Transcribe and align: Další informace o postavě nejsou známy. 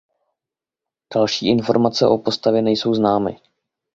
Další 1.15 1.47
informace 1.49 2.07
o 2.07 2.17
postavě 2.17 2.61
nejsou 2.61 2.93
známy. 2.93 3.39